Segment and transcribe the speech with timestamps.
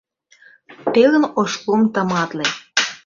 [0.93, 2.45] Телын ош лум тыматле.